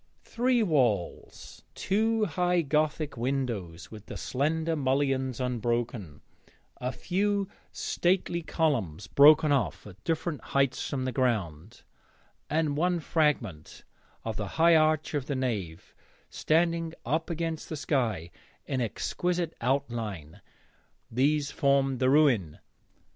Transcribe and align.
Three 0.23 0.63
walls, 0.63 1.61
two 1.75 2.25
high 2.25 2.63
gothic 2.63 3.17
windows 3.17 3.91
with 3.91 4.07
the 4.07 4.17
slender 4.17 4.75
mullions 4.75 5.39
unbroken, 5.39 6.21
a 6.77 6.91
few 6.91 7.47
stately 7.71 8.41
columns 8.41 9.05
broken 9.05 9.51
off 9.51 9.85
at 9.85 10.03
different 10.03 10.41
heights 10.41 10.89
from 10.89 11.05
the 11.05 11.11
ground, 11.11 11.83
and 12.49 12.75
one 12.75 12.99
fragment 12.99 13.83
of 14.25 14.37
the 14.37 14.47
high 14.57 14.75
arch 14.75 15.13
of 15.13 15.27
the 15.27 15.35
nave 15.35 15.93
standing 16.31 16.95
up 17.05 17.29
against 17.29 17.69
the 17.69 17.77
sky 17.77 18.31
in 18.65 18.81
exquisite 18.81 19.53
outline 19.61 20.41
these 21.11 21.51
formed 21.51 21.99
the 21.99 22.09
ruin. 22.09 22.57